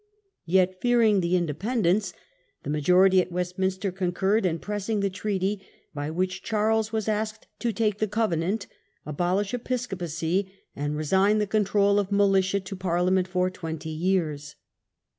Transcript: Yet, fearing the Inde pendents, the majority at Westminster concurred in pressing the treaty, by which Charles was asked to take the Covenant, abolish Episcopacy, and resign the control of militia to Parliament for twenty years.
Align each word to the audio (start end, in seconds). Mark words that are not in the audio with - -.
Yet, 0.47 0.81
fearing 0.81 1.19
the 1.21 1.35
Inde 1.35 1.59
pendents, 1.59 2.11
the 2.63 2.71
majority 2.71 3.21
at 3.21 3.31
Westminster 3.31 3.91
concurred 3.91 4.47
in 4.47 4.57
pressing 4.57 5.01
the 5.01 5.11
treaty, 5.11 5.63
by 5.93 6.09
which 6.09 6.41
Charles 6.41 6.91
was 6.91 7.07
asked 7.07 7.45
to 7.59 7.71
take 7.71 7.99
the 7.99 8.07
Covenant, 8.07 8.65
abolish 9.05 9.53
Episcopacy, 9.53 10.51
and 10.75 10.95
resign 10.97 11.37
the 11.37 11.45
control 11.45 11.99
of 11.99 12.11
militia 12.11 12.59
to 12.61 12.75
Parliament 12.75 13.27
for 13.27 13.51
twenty 13.51 13.91
years. 13.91 14.55